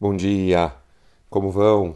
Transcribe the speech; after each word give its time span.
Bom 0.00 0.16
dia, 0.16 0.72
como 1.28 1.50
vão? 1.50 1.94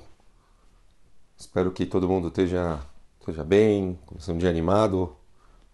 Espero 1.39 1.71
que 1.71 1.87
todo 1.87 2.07
mundo 2.07 2.29
esteja, 2.29 2.79
esteja 3.19 3.43
bem, 3.43 3.99
começando 4.05 4.37
um 4.37 4.39
dia 4.39 4.51
animado. 4.51 5.17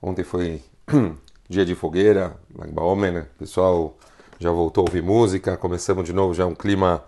Ontem 0.01 0.23
foi 0.23 0.63
dia 1.51 1.65
de 1.65 1.75
fogueira, 1.75 2.37
Lagbaomen, 2.55 3.11
né? 3.11 3.27
o 3.35 3.39
pessoal 3.41 3.99
já 4.39 4.49
voltou 4.53 4.83
a 4.83 4.89
ouvir 4.89 5.03
música, 5.03 5.57
começamos 5.57 6.05
de 6.05 6.13
novo 6.13 6.33
já 6.33 6.47
um 6.47 6.55
clima 6.55 7.03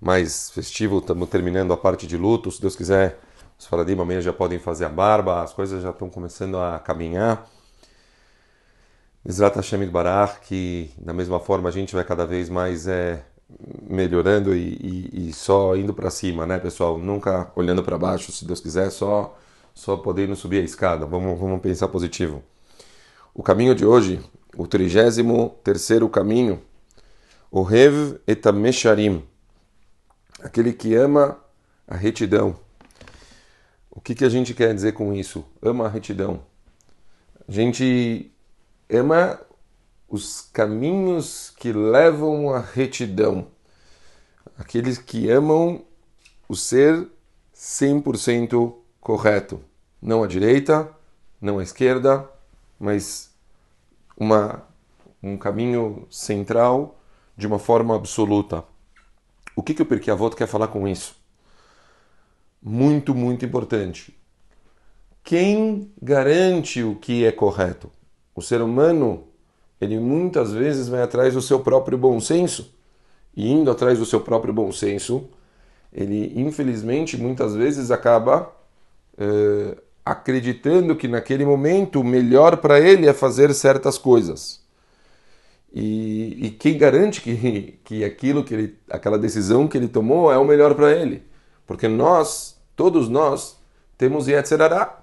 mais 0.00 0.48
festivo, 0.48 1.00
estamos 1.00 1.28
terminando 1.28 1.74
a 1.74 1.76
parte 1.76 2.06
de 2.06 2.16
luto, 2.16 2.50
se 2.50 2.58
Deus 2.58 2.74
quiser, 2.74 3.20
os 3.58 3.66
Faradim 3.66 4.00
amanhã 4.00 4.22
já 4.22 4.32
podem 4.32 4.58
fazer 4.58 4.86
a 4.86 4.88
barba, 4.88 5.42
as 5.42 5.52
coisas 5.52 5.82
já 5.82 5.90
estão 5.90 6.08
começando 6.08 6.56
a 6.56 6.78
caminhar. 6.78 7.46
Exata 9.22 9.56
Hashem 9.56 9.86
Barach, 9.90 10.40
que 10.40 10.90
da 10.96 11.12
mesma 11.12 11.38
forma 11.38 11.68
a 11.68 11.72
gente 11.72 11.94
vai 11.94 12.04
cada 12.04 12.24
vez 12.24 12.48
mais 12.48 12.88
é, 12.88 13.22
melhorando 13.88 14.54
e, 14.54 15.10
e, 15.12 15.28
e 15.28 15.32
só 15.32 15.76
indo 15.76 15.92
para 15.94 16.10
cima, 16.10 16.46
né, 16.46 16.58
pessoal? 16.58 16.98
Nunca 16.98 17.50
olhando 17.54 17.82
para 17.82 17.98
baixo, 17.98 18.32
se 18.32 18.44
Deus 18.44 18.60
quiser, 18.60 18.90
só 18.90 19.36
só 19.74 19.96
podendo 19.96 20.36
subir 20.36 20.60
a 20.60 20.64
escada. 20.64 21.06
Vamos, 21.06 21.38
vamos 21.38 21.60
pensar 21.60 21.88
positivo. 21.88 22.42
O 23.34 23.42
caminho 23.42 23.74
de 23.74 23.84
hoje, 23.84 24.20
o 24.56 24.66
33 24.66 25.16
terceiro 25.62 26.08
caminho, 26.08 26.62
o 27.50 27.62
Rev 27.62 28.16
etamesharim, 28.26 29.24
aquele 30.42 30.72
que 30.72 30.94
ama 30.94 31.38
a 31.86 31.96
retidão. 31.96 32.56
O 33.90 34.00
que, 34.00 34.14
que 34.14 34.24
a 34.24 34.28
gente 34.28 34.54
quer 34.54 34.74
dizer 34.74 34.92
com 34.92 35.12
isso? 35.12 35.44
Ama 35.62 35.86
a 35.86 35.88
retidão. 35.88 36.42
A 37.46 37.52
gente 37.52 38.32
ama 38.90 39.38
os 40.12 40.42
caminhos 40.52 41.54
que 41.56 41.72
levam 41.72 42.52
à 42.52 42.60
retidão. 42.60 43.46
Aqueles 44.58 44.98
que 44.98 45.30
amam 45.30 45.86
o 46.46 46.54
ser 46.54 47.08
100% 47.56 48.74
correto. 49.00 49.64
Não 50.02 50.22
à 50.22 50.26
direita, 50.26 50.94
não 51.40 51.58
à 51.58 51.62
esquerda, 51.62 52.28
mas 52.78 53.30
uma, 54.14 54.62
um 55.22 55.38
caminho 55.38 56.06
central 56.10 57.00
de 57.34 57.46
uma 57.46 57.58
forma 57.58 57.96
absoluta. 57.96 58.64
O 59.56 59.62
que, 59.62 59.72
que 59.72 59.80
o 59.80 59.86
Pirkei 59.86 60.12
Avot 60.12 60.36
quer 60.36 60.46
falar 60.46 60.68
com 60.68 60.86
isso? 60.86 61.16
Muito, 62.62 63.14
muito 63.14 63.46
importante. 63.46 64.14
Quem 65.24 65.90
garante 66.02 66.82
o 66.82 66.96
que 66.96 67.24
é 67.24 67.32
correto? 67.32 67.90
O 68.34 68.42
ser 68.42 68.60
humano 68.60 69.31
ele 69.82 69.98
muitas 69.98 70.52
vezes 70.52 70.88
vai 70.88 71.02
atrás 71.02 71.34
do 71.34 71.42
seu 71.42 71.58
próprio 71.58 71.98
bom 71.98 72.20
senso. 72.20 72.72
E 73.36 73.50
indo 73.50 73.68
atrás 73.68 73.98
do 73.98 74.06
seu 74.06 74.20
próprio 74.20 74.54
bom 74.54 74.70
senso, 74.70 75.28
ele 75.92 76.32
infelizmente 76.36 77.16
muitas 77.16 77.56
vezes 77.56 77.90
acaba 77.90 78.52
eh, 79.18 79.76
acreditando 80.04 80.94
que 80.94 81.08
naquele 81.08 81.44
momento 81.44 82.00
o 82.00 82.04
melhor 82.04 82.58
para 82.58 82.78
ele 82.78 83.08
é 83.08 83.12
fazer 83.12 83.52
certas 83.54 83.98
coisas. 83.98 84.60
E, 85.74 86.46
e, 86.46 86.50
quem 86.50 86.78
garante 86.78 87.20
que, 87.20 87.80
que 87.82 88.04
aquilo 88.04 88.44
que 88.44 88.54
ele, 88.54 88.78
aquela 88.90 89.18
decisão 89.18 89.66
que 89.66 89.76
ele 89.76 89.88
tomou 89.88 90.30
é 90.30 90.38
o 90.38 90.44
melhor 90.44 90.74
para 90.74 90.92
ele? 90.92 91.24
Porque 91.66 91.88
nós, 91.88 92.56
todos 92.76 93.08
nós, 93.08 93.58
temos 93.98 94.28
Yetzerará. 94.28 95.02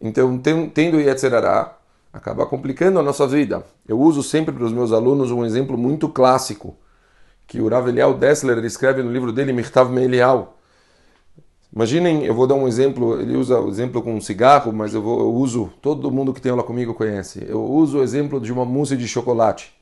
Então, 0.00 0.38
tendo 0.38 1.00
Yetzerará, 1.00 1.77
acaba 2.12 2.46
complicando 2.46 2.98
a 2.98 3.02
nossa 3.02 3.26
vida. 3.26 3.64
Eu 3.86 4.00
uso 4.00 4.22
sempre 4.22 4.54
para 4.54 4.64
os 4.64 4.72
meus 4.72 4.92
alunos 4.92 5.30
um 5.30 5.44
exemplo 5.44 5.76
muito 5.76 6.08
clássico 6.08 6.76
que 7.46 7.60
o 7.60 7.68
Rav 7.68 7.88
Eliel 7.88 8.14
Dessler 8.14 8.62
escreve 8.64 9.02
no 9.02 9.10
livro 9.10 9.32
dele, 9.32 9.54
Mirtav 9.54 9.90
Meilial. 9.90 10.58
Imaginem, 11.74 12.24
eu 12.24 12.34
vou 12.34 12.46
dar 12.46 12.54
um 12.54 12.68
exemplo, 12.68 13.20
ele 13.20 13.36
usa 13.36 13.58
o 13.58 13.68
exemplo 13.70 14.02
com 14.02 14.14
um 14.14 14.20
cigarro, 14.20 14.72
mas 14.72 14.94
eu, 14.94 15.02
vou, 15.02 15.20
eu 15.20 15.32
uso, 15.32 15.70
todo 15.80 16.10
mundo 16.10 16.32
que 16.34 16.40
tem 16.40 16.50
aula 16.50 16.62
comigo 16.62 16.92
conhece. 16.92 17.44
Eu 17.48 17.62
uso 17.64 17.98
o 17.98 18.02
exemplo 18.02 18.38
de 18.40 18.52
uma 18.52 18.64
mousse 18.64 18.96
de 18.96 19.08
chocolate. 19.08 19.72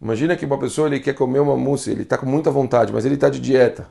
Imagina 0.00 0.36
que 0.36 0.46
uma 0.46 0.58
pessoa 0.58 0.86
ele 0.86 1.00
quer 1.00 1.14
comer 1.14 1.40
uma 1.40 1.56
mousse, 1.56 1.90
ele 1.90 2.02
está 2.02 2.16
com 2.16 2.26
muita 2.26 2.50
vontade, 2.50 2.92
mas 2.92 3.04
ele 3.04 3.16
está 3.16 3.28
de 3.28 3.40
dieta. 3.40 3.88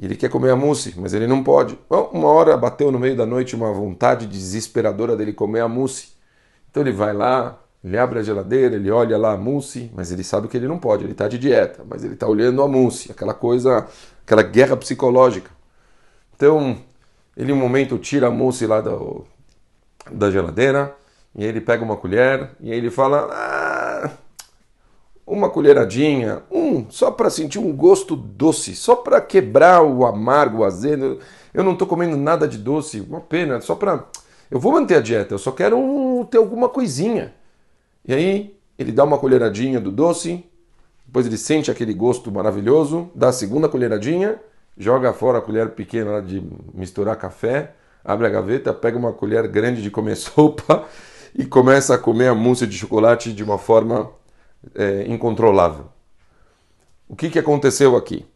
Ele 0.00 0.14
quer 0.14 0.28
comer 0.28 0.50
a 0.50 0.56
mousse, 0.56 0.94
mas 0.98 1.14
ele 1.14 1.26
não 1.26 1.42
pode. 1.42 1.78
Bom, 1.88 2.10
uma 2.12 2.28
hora 2.28 2.56
bateu 2.56 2.92
no 2.92 2.98
meio 2.98 3.16
da 3.16 3.24
noite 3.24 3.56
uma 3.56 3.72
vontade 3.72 4.26
desesperadora 4.26 5.16
dele 5.16 5.32
comer 5.32 5.60
a 5.60 5.68
mousse. 5.68 6.15
Então 6.76 6.86
ele 6.86 6.92
vai 6.94 7.14
lá, 7.14 7.58
ele 7.82 7.96
abre 7.96 8.18
a 8.18 8.22
geladeira, 8.22 8.74
ele 8.76 8.90
olha 8.90 9.16
lá 9.16 9.32
a 9.32 9.36
mousse, 9.38 9.90
mas 9.94 10.12
ele 10.12 10.22
sabe 10.22 10.46
que 10.46 10.58
ele 10.58 10.68
não 10.68 10.78
pode, 10.78 11.04
ele 11.04 11.12
está 11.12 11.26
de 11.26 11.38
dieta, 11.38 11.82
mas 11.88 12.04
ele 12.04 12.12
está 12.12 12.26
olhando 12.26 12.60
a 12.60 12.68
mousse, 12.68 13.10
aquela 13.10 13.32
coisa, 13.32 13.86
aquela 14.22 14.42
guerra 14.42 14.76
psicológica. 14.76 15.50
Então, 16.34 16.76
ele 17.34 17.50
um 17.50 17.56
momento 17.56 17.96
tira 17.96 18.26
a 18.26 18.30
mousse 18.30 18.66
lá 18.66 18.82
do, 18.82 19.24
da 20.12 20.30
geladeira, 20.30 20.94
e 21.34 21.46
ele 21.46 21.62
pega 21.62 21.82
uma 21.82 21.96
colher, 21.96 22.50
e 22.60 22.70
ele 22.70 22.90
fala, 22.90 23.26
ah, 23.32 24.10
uma 25.26 25.48
colheradinha, 25.48 26.42
um, 26.50 26.84
só 26.90 27.10
para 27.10 27.30
sentir 27.30 27.58
um 27.58 27.74
gosto 27.74 28.14
doce, 28.14 28.76
só 28.76 28.96
para 28.96 29.18
quebrar 29.18 29.80
o 29.80 30.04
amargo, 30.04 30.58
o 30.58 30.64
azedo. 30.64 31.20
Eu 31.54 31.64
não 31.64 31.72
estou 31.72 31.88
comendo 31.88 32.18
nada 32.18 32.46
de 32.46 32.58
doce, 32.58 33.00
uma 33.00 33.22
pena, 33.22 33.62
só 33.62 33.74
para 33.74 34.04
eu 34.50 34.60
vou 34.60 34.72
manter 34.72 34.96
a 34.96 35.00
dieta, 35.00 35.34
eu 35.34 35.38
só 35.38 35.50
quero 35.50 36.26
ter 36.30 36.38
alguma 36.38 36.68
coisinha. 36.68 37.34
E 38.06 38.14
aí 38.14 38.56
ele 38.78 38.92
dá 38.92 39.04
uma 39.04 39.18
colheradinha 39.18 39.80
do 39.80 39.90
doce, 39.90 40.44
depois 41.06 41.26
ele 41.26 41.36
sente 41.36 41.70
aquele 41.70 41.94
gosto 41.94 42.30
maravilhoso, 42.30 43.10
dá 43.14 43.28
a 43.28 43.32
segunda 43.32 43.68
colheradinha, 43.68 44.38
joga 44.76 45.12
fora 45.12 45.38
a 45.38 45.40
colher 45.40 45.70
pequena 45.70 46.20
de 46.20 46.42
misturar 46.74 47.16
café, 47.16 47.74
abre 48.04 48.26
a 48.26 48.30
gaveta, 48.30 48.72
pega 48.72 48.98
uma 48.98 49.12
colher 49.12 49.48
grande 49.48 49.82
de 49.82 49.90
comer 49.90 50.14
sopa 50.16 50.86
e 51.34 51.44
começa 51.44 51.94
a 51.94 51.98
comer 51.98 52.28
a 52.28 52.34
mousse 52.34 52.66
de 52.66 52.76
chocolate 52.76 53.32
de 53.32 53.42
uma 53.42 53.58
forma 53.58 54.10
é, 54.74 55.04
incontrolável. 55.06 55.86
O 57.08 57.14
que, 57.14 57.30
que 57.30 57.38
aconteceu 57.38 57.96
aqui? 57.96 58.26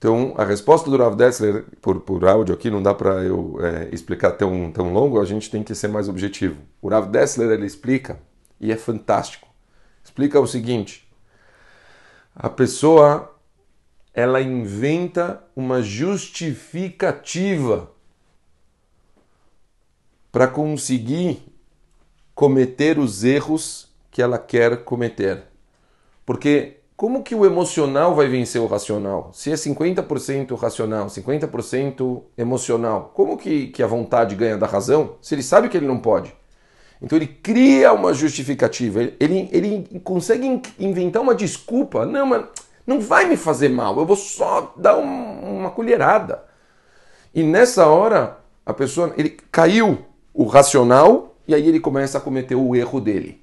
Então, 0.00 0.34
a 0.38 0.44
resposta 0.46 0.88
do 0.88 0.96
Rav 0.96 1.14
Dessler, 1.14 1.66
por, 1.82 2.00
por 2.00 2.26
áudio 2.26 2.54
aqui, 2.54 2.70
não 2.70 2.82
dá 2.82 2.94
para 2.94 3.22
eu 3.22 3.58
é, 3.60 3.90
explicar 3.92 4.30
tão, 4.30 4.72
tão 4.72 4.94
longo, 4.94 5.20
a 5.20 5.26
gente 5.26 5.50
tem 5.50 5.62
que 5.62 5.74
ser 5.74 5.88
mais 5.88 6.08
objetivo. 6.08 6.56
O 6.80 6.88
Rav 6.88 7.10
Dessler, 7.10 7.50
ele 7.50 7.66
explica, 7.66 8.18
e 8.58 8.72
é 8.72 8.76
fantástico. 8.76 9.46
Explica 10.02 10.40
o 10.40 10.46
seguinte, 10.46 11.06
a 12.34 12.48
pessoa, 12.48 13.38
ela 14.14 14.40
inventa 14.40 15.44
uma 15.54 15.82
justificativa 15.82 17.90
para 20.32 20.46
conseguir 20.46 21.42
cometer 22.34 22.98
os 22.98 23.22
erros 23.22 23.92
que 24.10 24.22
ela 24.22 24.38
quer 24.38 24.82
cometer. 24.82 25.42
Porque 26.24 26.79
como 27.00 27.22
que 27.22 27.34
o 27.34 27.46
emocional 27.46 28.14
vai 28.14 28.28
vencer 28.28 28.60
o 28.60 28.66
racional? 28.66 29.30
Se 29.32 29.50
é 29.50 29.54
50% 29.54 30.54
racional, 30.54 31.06
50% 31.06 32.24
emocional, 32.36 33.10
como 33.14 33.38
que, 33.38 33.68
que 33.68 33.82
a 33.82 33.86
vontade 33.86 34.36
ganha 34.36 34.58
da 34.58 34.66
razão? 34.66 35.16
Se 35.22 35.34
ele 35.34 35.42
sabe 35.42 35.70
que 35.70 35.78
ele 35.78 35.86
não 35.86 35.98
pode. 35.98 36.30
Então 37.00 37.16
ele 37.16 37.26
cria 37.26 37.90
uma 37.94 38.12
justificativa, 38.12 39.00
ele, 39.18 39.48
ele 39.50 39.98
consegue 40.04 40.60
inventar 40.78 41.22
uma 41.22 41.34
desculpa. 41.34 42.04
Não, 42.04 42.26
mas 42.26 42.44
não 42.86 43.00
vai 43.00 43.24
me 43.24 43.38
fazer 43.38 43.70
mal, 43.70 43.98
eu 43.98 44.04
vou 44.04 44.14
só 44.14 44.74
dar 44.76 44.98
um, 44.98 45.60
uma 45.60 45.70
colherada. 45.70 46.44
E 47.34 47.42
nessa 47.42 47.86
hora, 47.86 48.40
a 48.66 48.74
pessoa, 48.74 49.14
ele 49.16 49.38
caiu 49.50 50.04
o 50.34 50.44
racional 50.44 51.34
e 51.48 51.54
aí 51.54 51.66
ele 51.66 51.80
começa 51.80 52.18
a 52.18 52.20
cometer 52.20 52.56
o 52.56 52.76
erro 52.76 53.00
dele. 53.00 53.42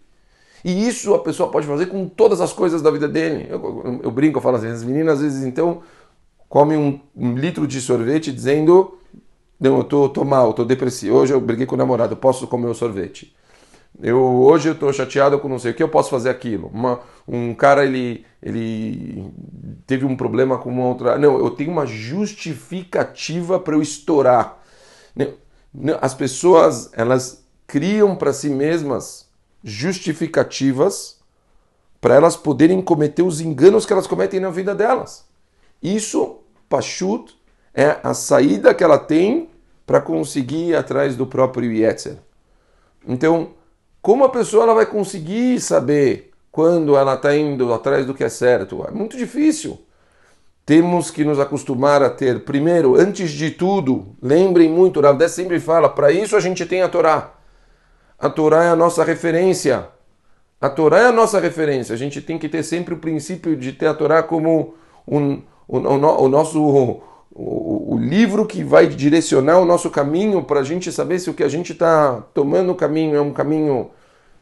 E 0.63 0.87
isso 0.87 1.13
a 1.13 1.19
pessoa 1.19 1.49
pode 1.49 1.67
fazer 1.67 1.87
com 1.87 2.07
todas 2.07 2.41
as 2.41 2.51
coisas 2.51 2.81
da 2.81 2.91
vida 2.91 3.07
dele. 3.07 3.47
Eu, 3.49 3.83
eu, 3.85 3.99
eu 4.03 4.11
brinco, 4.11 4.37
eu 4.37 4.41
falo 4.41 4.57
assim, 4.57 4.67
as 4.67 4.83
meninas 4.83 5.15
às 5.15 5.21
vezes 5.21 5.45
então 5.45 5.81
comem 6.49 6.77
um, 6.77 6.99
um 7.15 7.35
litro 7.35 7.67
de 7.67 7.79
sorvete 7.81 8.31
dizendo 8.31 8.97
não, 9.59 9.77
eu 9.77 9.83
tô, 9.83 10.07
tô 10.07 10.23
mal, 10.23 10.53
tô 10.53 10.63
depressivo. 10.63 11.17
Hoje 11.17 11.33
eu 11.33 11.41
briguei 11.41 11.65
com 11.65 11.75
o 11.75 11.77
namorado, 11.77 12.13
eu 12.13 12.17
posso 12.17 12.47
comer 12.47 12.67
o 12.67 12.75
sorvete. 12.75 13.35
Eu, 14.01 14.19
hoje 14.19 14.69
eu 14.69 14.75
tô 14.75 14.93
chateado 14.93 15.39
com 15.39 15.49
não 15.49 15.57
sei 15.57 15.71
o 15.71 15.73
que, 15.73 15.81
eu 15.81 15.89
posso 15.89 16.11
fazer 16.11 16.29
aquilo. 16.29 16.67
Uma, 16.71 16.99
um 17.27 17.55
cara, 17.55 17.83
ele, 17.83 18.23
ele 18.41 19.31
teve 19.87 20.05
um 20.05 20.15
problema 20.15 20.59
com 20.59 20.69
uma 20.69 20.85
outra... 20.85 21.17
Não, 21.17 21.39
eu 21.39 21.49
tenho 21.49 21.71
uma 21.71 21.87
justificativa 21.87 23.59
para 23.59 23.75
eu 23.75 23.81
estourar. 23.81 24.59
As 25.99 26.13
pessoas, 26.13 26.91
elas 26.93 27.43
criam 27.65 28.15
para 28.15 28.31
si 28.31 28.49
mesmas 28.49 29.26
justificativas 29.63 31.17
para 31.99 32.15
elas 32.15 32.35
poderem 32.35 32.81
cometer 32.81 33.23
os 33.23 33.41
enganos 33.41 33.85
que 33.85 33.93
elas 33.93 34.07
cometem 34.07 34.39
na 34.39 34.49
vida 34.49 34.75
delas. 34.75 35.25
Isso, 35.81 36.39
Pachut, 36.69 37.35
é 37.73 37.97
a 38.03 38.13
saída 38.13 38.73
que 38.73 38.83
ela 38.83 38.97
tem 38.97 39.49
para 39.85 40.01
conseguir 40.01 40.69
ir 40.69 40.75
atrás 40.75 41.15
do 41.15 41.25
próprio 41.25 41.71
Yetzer. 41.71 42.17
Então, 43.07 43.51
como 44.01 44.23
a 44.23 44.29
pessoa 44.29 44.63
ela 44.63 44.73
vai 44.73 44.85
conseguir 44.85 45.59
saber 45.59 46.31
quando 46.51 46.95
ela 46.95 47.15
está 47.15 47.35
indo 47.35 47.73
atrás 47.73 48.05
do 48.05 48.13
que 48.13 48.23
é 48.23 48.29
certo? 48.29 48.83
É 48.87 48.91
muito 48.91 49.17
difícil. 49.17 49.79
temos 50.67 51.09
que 51.09 51.23
nos 51.23 51.39
acostumar 51.39 52.03
a 52.03 52.09
ter, 52.09 52.43
primeiro, 52.43 52.95
antes 52.95 53.31
de 53.31 53.51
tudo, 53.51 54.17
lembrem 54.21 54.69
muito, 54.69 54.99
Rav 54.99 55.21
sempre 55.29 55.61
fala, 55.61 55.87
para 55.87 56.11
isso 56.11 56.35
a 56.35 56.41
gente 56.41 56.65
tem 56.65 56.81
a 56.81 56.89
Torá. 56.89 57.36
A 58.19 58.29
Torá 58.29 58.63
é 58.63 58.69
a 58.69 58.75
nossa 58.75 59.03
referência. 59.03 59.89
A 60.59 60.69
Torá 60.69 61.01
é 61.01 61.05
a 61.05 61.11
nossa 61.11 61.39
referência. 61.39 61.93
A 61.93 61.97
gente 61.97 62.19
tem 62.19 62.39
que 62.39 62.49
ter 62.49 62.63
sempre 62.63 62.95
o 62.95 62.97
princípio 62.97 63.55
de 63.55 63.71
ter 63.71 63.85
a 63.87 63.93
Torá 63.93 64.23
como 64.23 64.73
um, 65.07 65.41
o, 65.67 65.77
o, 65.77 66.27
nosso 66.27 66.59
o, 67.31 67.93
o, 67.93 67.97
livro 67.99 68.45
que 68.45 68.63
vai 68.63 68.87
direcionar 68.87 69.59
o 69.59 69.65
nosso 69.65 69.91
caminho 69.91 70.43
para 70.43 70.61
a 70.61 70.63
gente 70.63 70.91
saber 70.91 71.19
se 71.19 71.29
o 71.29 71.33
que 71.33 71.43
a 71.43 71.47
gente 71.47 71.73
está 71.73 72.23
tomando 72.33 72.71
o 72.71 72.75
caminho 72.75 73.15
é 73.15 73.21
um 73.21 73.31
caminho 73.31 73.91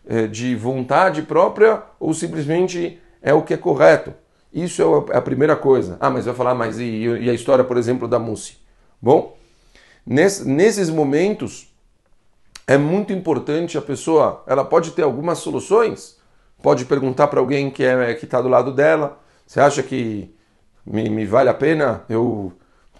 é, 0.07 0.25
de 0.25 0.55
vontade 0.55 1.23
própria 1.23 1.83
ou 1.99 2.13
simplesmente 2.13 2.97
é 3.21 3.33
o 3.33 3.41
que 3.41 3.53
é 3.53 3.57
correto. 3.57 4.13
Isso 4.53 4.81
é 5.11 5.17
a 5.17 5.21
primeira 5.21 5.57
coisa. 5.57 5.97
Ah, 5.99 6.09
mas 6.09 6.23
vai 6.23 6.33
falar, 6.33 6.55
mas 6.55 6.79
e, 6.79 7.03
e 7.03 7.29
a 7.29 7.33
história, 7.33 7.65
por 7.65 7.75
exemplo, 7.75 8.07
da 8.07 8.17
Mussi? 8.17 8.57
Bom, 9.01 9.35
ness, 10.05 10.45
nesses 10.45 10.89
momentos 10.89 11.74
é 12.67 12.77
muito 12.77 13.13
importante 13.13 13.77
a 13.77 13.81
pessoa, 13.81 14.43
ela 14.47 14.65
pode 14.65 14.91
ter 14.91 15.03
algumas 15.03 15.39
soluções, 15.39 16.17
pode 16.61 16.85
perguntar 16.85 17.27
para 17.27 17.39
alguém 17.39 17.69
que 17.69 17.83
é 17.83 18.13
que 18.15 18.25
está 18.25 18.41
do 18.41 18.49
lado 18.49 18.73
dela, 18.73 19.19
você 19.45 19.59
acha 19.59 19.83
que 19.83 20.33
me, 20.85 21.09
me 21.09 21.25
vale 21.25 21.49
a 21.49 21.53
pena 21.53 22.03
eu 22.09 22.51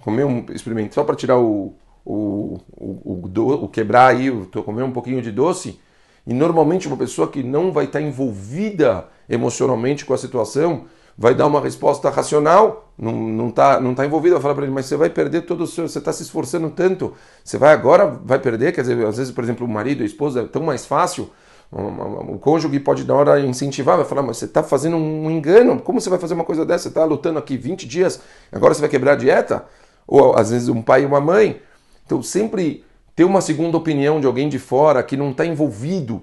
comer 0.01 0.23
um 0.23 0.45
experimento 0.51 0.94
só 0.94 1.03
para 1.03 1.15
tirar 1.15 1.39
o, 1.39 1.75
o, 2.06 2.59
o, 2.71 3.23
o, 3.23 3.27
do, 3.27 3.47
o 3.65 3.67
quebrar 3.67 4.15
aí, 4.15 4.29
o, 4.29 4.45
comer 4.63 4.83
um 4.83 4.91
pouquinho 4.91 5.21
de 5.21 5.31
doce? 5.31 5.79
E 6.27 6.33
normalmente 6.33 6.88
uma 6.88 6.97
pessoa 6.97 7.27
que 7.27 7.41
não 7.44 7.71
vai 7.71 7.85
estar 7.85 8.00
tá 8.00 8.06
envolvida 8.06 9.07
emocionalmente 9.27 10.06
com 10.06 10.13
a 10.13 10.18
situação 10.18 10.85
vai 11.17 11.33
dar 11.33 11.47
uma 11.47 11.62
resposta 11.62 12.09
racional, 12.09 12.91
não 12.97 13.12
está 13.12 13.39
não 13.39 13.51
tá, 13.51 13.79
não 13.79 13.95
tá 13.95 14.06
envolvido, 14.06 14.35
vai 14.35 14.41
falar 14.41 14.56
para 14.56 14.63
ele, 14.65 14.73
mas 14.73 14.85
você 14.85 14.97
vai 14.97 15.09
perder 15.09 15.41
todo 15.41 15.62
o 15.62 15.67
seu, 15.67 15.88
você 15.88 16.00
está 16.00 16.12
se 16.12 16.23
esforçando 16.23 16.69
tanto, 16.69 17.13
você 17.44 17.57
vai 17.57 17.73
agora, 17.73 18.06
vai 18.23 18.39
perder, 18.39 18.73
quer 18.73 18.81
dizer, 18.81 19.06
às 19.06 19.17
vezes, 19.17 19.31
por 19.31 19.44
exemplo, 19.44 19.65
o 19.65 19.69
marido, 19.69 20.03
a 20.03 20.06
esposa, 20.06 20.41
é 20.41 20.45
tão 20.45 20.63
mais 20.63 20.85
fácil, 20.85 21.29
o 21.71 22.38
cônjuge 22.38 22.79
pode 22.79 23.06
na 23.06 23.13
hora 23.13 23.39
incentivar, 23.39 23.97
vai 23.97 24.06
falar, 24.06 24.21
mas 24.21 24.38
você 24.38 24.45
está 24.45 24.62
fazendo 24.62 24.97
um 24.97 25.29
engano, 25.31 25.79
como 25.81 26.00
você 26.00 26.09
vai 26.09 26.19
fazer 26.19 26.33
uma 26.33 26.44
coisa 26.44 26.65
dessa? 26.65 26.83
Você 26.83 26.89
está 26.89 27.03
lutando 27.03 27.39
aqui 27.39 27.57
20 27.57 27.88
dias, 27.88 28.21
agora 28.51 28.73
você 28.73 28.81
vai 28.81 28.89
quebrar 28.89 29.13
a 29.13 29.15
dieta? 29.15 29.65
Ou 30.07 30.38
às 30.38 30.51
vezes 30.51 30.69
um 30.69 30.81
pai 30.81 31.03
e 31.03 31.06
uma 31.06 31.19
mãe. 31.19 31.59
Então 32.06 32.21
sempre 32.21 32.85
ter 33.15 33.23
uma 33.23 33.41
segunda 33.41 33.75
opinião 33.75 34.21
de 34.21 34.27
alguém 34.27 34.47
de 34.47 34.59
fora 34.59 35.01
que 35.01 35.18
não 35.18 35.31
está 35.31 35.45
envolvido, 35.45 36.21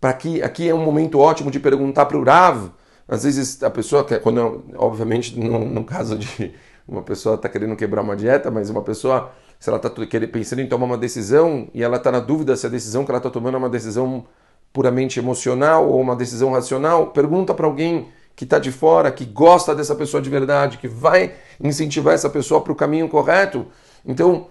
para 0.00 0.12
que 0.12 0.42
aqui 0.42 0.68
é 0.68 0.74
um 0.74 0.84
momento 0.84 1.18
ótimo 1.18 1.50
de 1.50 1.58
perguntar 1.58 2.06
para 2.06 2.18
o 2.18 2.24
Rav, 2.24 2.70
às 3.12 3.24
vezes 3.24 3.62
a 3.62 3.68
pessoa 3.68 4.02
quer, 4.04 4.22
quando 4.22 4.64
obviamente 4.74 5.38
no, 5.38 5.66
no 5.66 5.84
caso 5.84 6.16
de 6.16 6.54
uma 6.88 7.02
pessoa 7.02 7.34
está 7.34 7.46
querendo 7.46 7.76
quebrar 7.76 8.00
uma 8.00 8.16
dieta, 8.16 8.50
mas 8.50 8.70
uma 8.70 8.80
pessoa 8.80 9.30
se 9.60 9.68
ela 9.68 9.76
está 9.76 9.90
pensando 10.32 10.60
em 10.60 10.66
tomar 10.66 10.86
uma 10.86 10.96
decisão 10.96 11.68
e 11.74 11.82
ela 11.82 11.98
está 11.98 12.10
na 12.10 12.20
dúvida 12.20 12.56
se 12.56 12.64
a 12.66 12.70
decisão 12.70 13.04
que 13.04 13.10
ela 13.10 13.18
está 13.18 13.28
tomando 13.28 13.54
é 13.54 13.58
uma 13.58 13.68
decisão 13.68 14.24
puramente 14.72 15.18
emocional 15.18 15.86
ou 15.90 16.00
uma 16.00 16.16
decisão 16.16 16.52
racional, 16.52 17.08
pergunta 17.08 17.52
para 17.52 17.66
alguém 17.66 18.08
que 18.34 18.44
está 18.44 18.58
de 18.58 18.72
fora, 18.72 19.12
que 19.12 19.26
gosta 19.26 19.74
dessa 19.74 19.94
pessoa 19.94 20.22
de 20.22 20.30
verdade, 20.30 20.78
que 20.78 20.88
vai 20.88 21.34
incentivar 21.62 22.14
essa 22.14 22.30
pessoa 22.30 22.62
para 22.62 22.72
o 22.72 22.76
caminho 22.76 23.10
correto. 23.10 23.66
Então, 24.06 24.46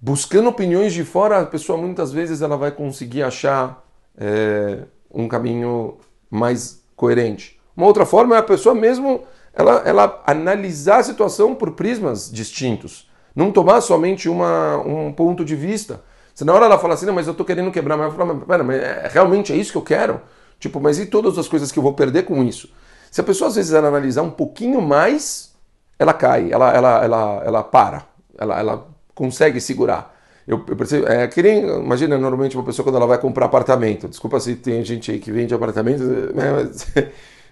buscando 0.00 0.48
opiniões 0.48 0.94
de 0.94 1.04
fora, 1.04 1.40
a 1.40 1.46
pessoa 1.46 1.76
muitas 1.76 2.10
vezes 2.10 2.40
ela 2.40 2.56
vai 2.56 2.70
conseguir 2.70 3.22
achar 3.22 3.86
é, 4.16 4.84
um 5.12 5.28
caminho 5.28 5.98
mais 6.30 6.82
coerente. 6.96 7.57
Uma 7.78 7.86
outra 7.86 8.04
forma 8.04 8.34
é 8.34 8.40
a 8.40 8.42
pessoa 8.42 8.74
mesmo 8.74 9.22
ela, 9.54 9.82
ela 9.84 10.22
analisar 10.26 10.98
a 10.98 11.02
situação 11.04 11.54
por 11.54 11.70
prismas 11.70 12.28
distintos, 12.28 13.08
não 13.36 13.52
tomar 13.52 13.80
somente 13.82 14.28
uma, 14.28 14.78
um 14.78 15.12
ponto 15.12 15.44
de 15.44 15.54
vista. 15.54 16.00
Se 16.34 16.44
na 16.44 16.52
hora 16.52 16.64
ela 16.64 16.76
fala 16.76 16.94
assim, 16.94 17.06
não, 17.06 17.14
mas 17.14 17.28
eu 17.28 17.30
estou 17.30 17.46
querendo 17.46 17.70
quebrar, 17.70 17.96
mas 17.96 18.06
eu 18.06 18.18
falo, 18.18 18.34
mas, 18.34 18.48
pera, 18.48 18.64
mas 18.64 18.82
é, 18.82 19.08
realmente 19.12 19.52
é 19.52 19.56
isso 19.56 19.70
que 19.70 19.78
eu 19.78 19.82
quero? 19.82 20.20
Tipo, 20.58 20.80
mas 20.80 20.98
e 20.98 21.06
todas 21.06 21.38
as 21.38 21.46
coisas 21.46 21.70
que 21.70 21.78
eu 21.78 21.82
vou 21.82 21.92
perder 21.92 22.24
com 22.24 22.42
isso? 22.42 22.68
Se 23.12 23.20
a 23.20 23.24
pessoa 23.24 23.46
às 23.46 23.54
vezes 23.54 23.72
ela 23.72 23.86
analisar 23.86 24.22
um 24.22 24.30
pouquinho 24.30 24.82
mais, 24.82 25.54
ela 26.00 26.12
cai, 26.12 26.50
ela, 26.50 26.74
ela, 26.74 27.04
ela, 27.04 27.42
ela 27.44 27.62
para, 27.62 28.02
ela, 28.36 28.58
ela 28.58 28.88
consegue 29.14 29.60
segurar. 29.60 30.16
Eu, 30.48 30.64
eu 30.66 30.76
percebo, 30.76 31.06
é, 31.06 31.28
que 31.28 31.40
nem, 31.40 31.64
imagina 31.64 32.18
normalmente 32.18 32.56
uma 32.56 32.64
pessoa 32.64 32.82
quando 32.82 32.96
ela 32.96 33.06
vai 33.06 33.18
comprar 33.18 33.46
apartamento. 33.46 34.08
Desculpa 34.08 34.40
se 34.40 34.56
tem 34.56 34.84
gente 34.84 35.12
aí 35.12 35.20
que 35.20 35.30
vende 35.30 35.54
apartamento, 35.54 36.02
né, 36.34 36.52
mas 36.52 36.86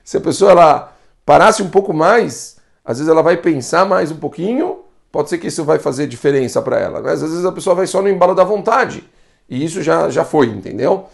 se 0.07 0.17
a 0.17 0.21
pessoa 0.21 0.53
ela 0.53 0.97
parasse 1.25 1.65
um 1.65 1.69
pouco 1.69 1.93
mais, 1.93 2.59
às 2.85 2.99
vezes 2.99 3.11
ela 3.11 3.25
vai 3.25 3.37
pensar 3.37 3.85
mais 3.85 4.13
um 4.13 4.17
pouquinho, 4.17 4.85
pode 5.11 5.29
ser 5.29 5.37
que 5.39 5.49
isso 5.49 5.65
vai 5.65 5.81
fazer 5.81 6.07
diferença 6.07 6.63
para 6.63 6.79
ela. 6.79 7.03
Mas 7.03 7.25
às 7.25 7.31
vezes 7.31 7.45
a 7.45 7.51
pessoa 7.51 7.75
vai 7.75 7.89
só 7.89 8.01
no 8.01 8.09
embalo 8.09 8.33
da 8.33 8.45
vontade 8.45 9.03
e 9.49 9.65
isso 9.65 9.83
já, 9.83 10.09
já 10.09 10.25
foi, 10.25 10.47
entendeu? 10.47 11.09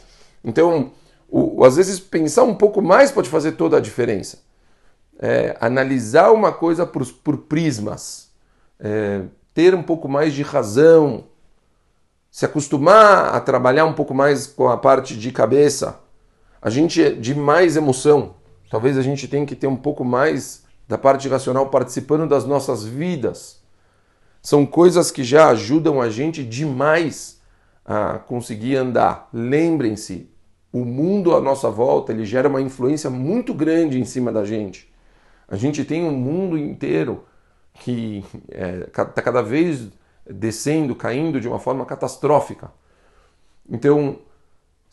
Então, 0.45 0.91
o, 1.27 1.65
às 1.65 1.77
vezes 1.77 1.99
pensar 1.99 2.43
um 2.43 2.55
pouco 2.55 2.83
mais 2.83 3.11
pode 3.11 3.31
fazer 3.31 3.53
toda 3.53 3.79
a 3.79 3.81
diferença. 3.81 4.41
É, 5.19 5.57
analisar 5.59 6.31
uma 6.31 6.53
coisa 6.53 6.85
por, 6.85 7.07
por 7.07 7.39
prismas, 7.39 8.29
é, 8.79 9.23
ter 9.55 9.75
um 9.75 9.83
pouco 9.83 10.07
mais 10.07 10.35
de 10.35 10.43
razão, 10.43 11.25
se 12.31 12.45
acostumar 12.45 13.35
a 13.35 13.41
trabalhar 13.41 13.87
um 13.87 13.95
pouco 13.95 14.13
mais 14.13 14.47
com 14.47 14.69
a 14.69 14.77
parte 14.77 15.17
de 15.17 15.33
cabeça, 15.33 15.99
a 16.61 16.69
gente 16.69 17.03
é 17.03 17.11
de 17.11 17.35
mais 17.35 17.75
emoção. 17.75 18.42
Talvez 18.73 18.97
a 18.97 19.03
gente 19.03 19.29
tenha 19.29 19.45
que 19.45 19.55
ter 19.55 19.67
um 19.67 19.77
pouco 19.77 20.03
mais 20.03 20.65
da 20.89 20.97
parte 20.97 21.29
racional 21.29 21.69
participando 21.69 22.27
das 22.27 22.47
nossas 22.47 22.83
vidas. 22.83 23.61
São 24.41 24.65
coisas 24.65 25.11
que 25.11 25.23
já 25.23 25.51
ajudam 25.51 26.01
a 26.01 26.09
gente 26.09 26.43
demais 26.43 27.39
a 27.85 28.19
conseguir 28.19 28.77
andar. 28.77 29.29
Lembrem-se, 29.31 30.31
o 30.73 30.87
mundo 30.87 31.37
à 31.37 31.41
nossa 31.43 31.69
volta 31.69 32.13
ele 32.13 32.25
gera 32.25 32.49
uma 32.49 32.63
influência 32.63 33.11
muito 33.11 33.53
grande 33.53 34.01
em 34.01 34.07
cima 34.07 34.33
da 34.33 34.43
gente. 34.43 34.91
A 35.47 35.57
gente 35.57 35.85
tem 35.85 36.03
um 36.05 36.17
mundo 36.17 36.57
inteiro 36.57 37.27
que 37.75 38.25
está 38.89 39.03
é, 39.03 39.05
tá 39.05 39.21
cada 39.21 39.43
vez 39.43 39.91
descendo, 40.25 40.97
caindo 40.97 41.39
de 41.39 41.47
uma 41.47 41.59
forma 41.59 41.85
catastrófica. 41.85 42.73
Então, 43.69 44.21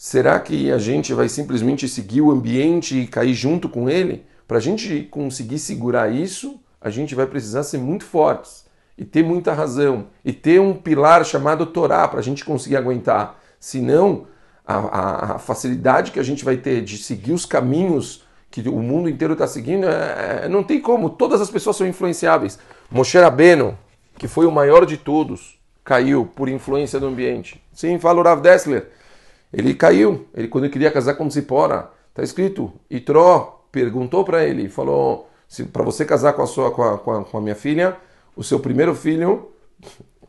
será 0.02 0.40
que 0.40 0.72
a 0.72 0.78
gente 0.78 1.14
vai 1.14 1.28
simplesmente 1.28 1.86
seguir 1.90 2.22
o 2.22 2.32
ambiente 2.32 2.98
e 2.98 3.06
cair 3.06 3.34
junto 3.34 3.68
com 3.68 3.90
ele? 3.90 4.26
Para 4.48 4.56
a 4.56 4.62
gente 4.62 5.04
conseguir 5.12 5.60
segurar 5.60 6.10
isso, 6.10 6.58
a 6.80 6.90
gente 6.90 7.14
vai 7.14 7.28
precisar 7.28 7.64
ser 7.64 7.80
muito 7.80 8.06
fortes 8.06 8.66
e 8.98 9.04
ter 9.04 9.22
muita 9.22 9.54
razão 9.54 10.08
e 10.24 10.32
ter 10.32 10.62
um 10.62 10.74
pilar 10.74 11.26
chamado 11.26 11.66
Torá 11.66 12.08
para 12.08 12.22
a 12.22 12.24
gente 12.24 12.46
conseguir 12.46 12.78
aguentar. 12.78 13.42
Senão, 13.60 14.26
a, 14.66 14.78
a, 14.78 15.36
a, 15.36 15.38
facilidade 15.38 16.12
que 16.12 16.20
a 16.20 16.24
gente 16.24 16.46
vai 16.46 16.56
ter 16.56 16.82
de 16.82 16.98
seguir 16.98 17.34
os 17.34 17.46
caminhos 17.46 18.24
que 18.50 18.70
o 18.70 18.80
mundo 18.80 19.10
inteiro 19.10 19.34
está 19.34 19.48
seguindo, 19.48 19.86
é, 19.86 20.44
é, 20.46 20.48
não 20.48 20.64
tem 20.64 20.80
como. 20.80 21.10
Todas 21.10 21.42
as 21.42 21.52
pessoas 21.52 21.76
são 21.76 21.86
influenciáveis. 21.86 22.58
Moshe 22.90 23.18
Rabbeinu, 23.18 23.78
que 24.18 24.30
foi 24.30 24.46
o 24.46 24.52
maior 24.52 24.86
de 24.86 24.96
todos, 24.96 25.60
caiu 25.84 26.26
por 26.26 26.48
influência 26.48 27.02
do 27.02 27.08
ambiente. 27.08 27.62
Sim, 27.74 28.00
fala 28.00 28.22
o 28.22 28.24
Rav 28.24 28.42
Dessler. 28.42 28.98
Ele 29.52 29.74
caiu. 29.74 30.28
Ele 30.34 30.48
quando 30.48 30.66
ele 30.66 30.74
queria 30.74 30.92
casar 30.92 31.16
com 31.16 31.30
Zipora, 31.30 31.90
está 32.10 32.24
escrito. 32.24 32.72
Itró 32.90 33.66
perguntou 33.72 34.24
para 34.24 34.46
ele, 34.46 34.70
falou: 34.70 35.30
para 35.72 35.84
você 35.84 36.06
casar 36.06 36.34
com 36.34 36.42
a 36.42 36.48
sua 36.48 36.72
com 36.72 36.84
a, 36.84 36.98
com 36.98 37.12
a, 37.12 37.26
com 37.26 37.38
a 37.38 37.42
minha 37.42 37.56
filha, 37.56 37.98
o 38.36 38.44
seu 38.44 38.60
primeiro 38.60 38.94
filho 38.96 39.50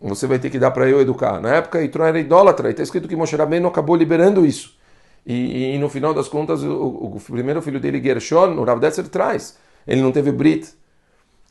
você 0.01 0.27
vai 0.27 0.39
ter 0.39 0.49
que 0.49 0.59
dar 0.59 0.71
para 0.71 0.89
eu 0.89 1.01
educar. 1.01 1.41
Na 1.41 1.57
época, 1.57 1.83
Itró 1.83 2.07
era 2.07 2.19
idólatra, 2.19 2.69
e 2.69 2.71
está 2.71 2.83
escrito 2.83 3.07
que 3.07 3.15
Moshe 3.15 3.37
Rabbeinu 3.37 3.69
acabou 3.69 3.95
liberando 3.95 4.47
isso. 4.47 4.79
E, 5.27 5.75
e, 5.75 5.79
no 5.79 5.91
final 5.91 6.15
das 6.15 6.29
contas, 6.29 6.63
o, 6.63 6.73
o, 6.73 7.21
primeiro 7.21 7.61
filho 7.61 7.79
dele, 7.79 8.03
Gershon, 8.03 8.55
o 8.57 8.65
Rav 8.65 8.81
Dessler 8.81 9.09
traz. 9.09 9.59
Ele 9.87 10.01
não 10.01 10.11
teve 10.11 10.33
Brit. 10.33 10.73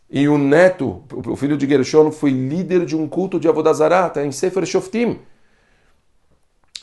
E 0.09 0.27
o 0.27 0.39
neto, 0.39 1.03
o 1.27 1.35
filho 1.35 1.55
de 1.55 1.67
Gershon, 1.67 2.11
foi 2.11 2.31
líder 2.31 2.85
de 2.85 2.95
um 2.95 3.07
culto 3.07 3.39
de 3.39 3.47
Avodazará, 3.47 4.07
está 4.07 4.25
em 4.25 4.31
Sefer 4.31 4.65
Shoftim. 4.65 5.19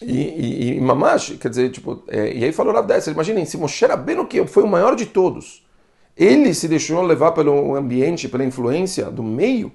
E, 0.03 0.13
e, 0.13 0.77
e 0.77 0.81
Mamash, 0.81 1.37
quer 1.41 1.49
dizer, 1.49 1.71
tipo, 1.71 2.03
é, 2.09 2.33
e 2.35 2.45
aí 2.45 2.53
falou 2.53 2.75
Rav 2.75 2.87
Dessler, 2.87 3.15
imaginem, 3.15 3.45
se 3.45 3.57
Moshe 3.57 3.87
Rabbeinu, 3.87 4.27
que 4.27 4.47
foi 4.47 4.63
o 4.63 4.69
maior 4.69 4.95
de 4.95 5.07
todos, 5.07 5.65
ele 6.17 6.53
se 6.55 6.69
deixou 6.69 7.03
levar 7.03 7.33
pelo 7.33 7.75
ambiente, 7.75 8.29
pela 8.29 8.45
influência 8.45 9.11
do 9.11 9.23
meio, 9.23 9.73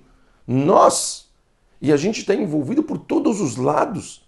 nós, 0.48 1.30
e 1.82 1.92
a 1.92 1.98
gente 1.98 2.22
está 2.22 2.36
envolvido 2.36 2.84
por 2.84 2.98
todos 2.98 3.42
os 3.42 3.56
lados, 3.56 4.24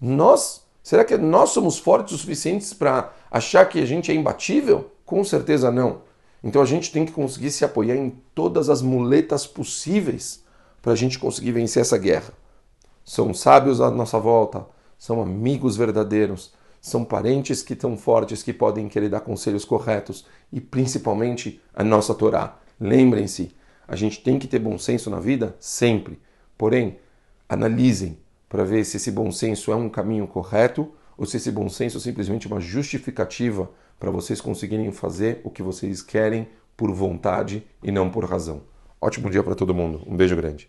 nós, 0.00 0.62
será 0.82 1.04
que 1.04 1.16
nós 1.16 1.50
somos 1.50 1.78
fortes 1.78 2.14
o 2.14 2.18
suficientes 2.18 2.74
para 2.74 3.12
achar 3.30 3.66
que 3.66 3.78
a 3.80 3.86
gente 3.86 4.10
é 4.10 4.14
imbatível? 4.14 4.90
Com 5.06 5.24
certeza 5.24 5.70
não. 5.70 6.02
Então 6.42 6.60
a 6.62 6.66
gente 6.66 6.92
tem 6.92 7.04
que 7.04 7.12
conseguir 7.12 7.50
se 7.50 7.64
apoiar 7.64 7.96
em 7.96 8.10
todas 8.34 8.68
as 8.68 8.82
muletas 8.82 9.46
possíveis 9.46 10.42
para 10.82 10.92
a 10.92 10.96
gente 10.96 11.18
conseguir 11.18 11.52
vencer 11.52 11.82
essa 11.82 11.98
guerra. 11.98 12.32
São 13.04 13.34
sábios 13.34 13.80
à 13.80 13.90
nossa 13.90 14.18
volta, 14.18 14.66
são 15.00 15.22
amigos 15.22 15.78
verdadeiros, 15.78 16.52
são 16.78 17.06
parentes 17.06 17.62
que 17.62 17.72
estão 17.72 17.96
fortes, 17.96 18.42
que 18.42 18.52
podem 18.52 18.86
querer 18.86 19.08
dar 19.08 19.20
conselhos 19.20 19.64
corretos 19.64 20.26
e 20.52 20.60
principalmente 20.60 21.58
a 21.74 21.82
nossa 21.82 22.14
Torá. 22.14 22.58
Lembrem-se, 22.78 23.50
A 23.88 23.96
gente 23.96 24.22
tem 24.22 24.38
que 24.38 24.46
ter 24.46 24.60
bom 24.60 24.78
senso 24.78 25.10
na 25.10 25.18
vida 25.18 25.56
sempre. 25.58 26.20
Porém, 26.56 26.98
analisem 27.48 28.18
para 28.48 28.62
ver 28.62 28.84
se 28.84 28.98
esse 28.98 29.10
bom 29.10 29.32
senso 29.32 29.72
é 29.72 29.74
um 29.74 29.88
caminho 29.88 30.28
correto 30.28 30.92
ou 31.18 31.26
se 31.26 31.38
esse 31.38 31.50
bom 31.50 31.68
senso 31.68 31.96
é 31.96 32.00
simplesmente 32.00 32.46
uma 32.46 32.60
justificativa 32.60 33.68
para 33.98 34.10
vocês 34.12 34.40
conseguirem 34.40 34.92
fazer 34.92 35.40
o 35.42 35.50
que 35.50 35.62
vocês 35.62 36.02
querem 36.02 36.46
por 36.76 36.92
vontade 36.92 37.66
e 37.82 37.90
não 37.90 38.10
por 38.10 38.24
razão. 38.24 38.62
Ótimo 39.00 39.28
dia 39.28 39.42
para 39.42 39.56
todo 39.56 39.74
mundo. 39.74 40.02
Um 40.06 40.16
beijo 40.16 40.36
grande. 40.36 40.68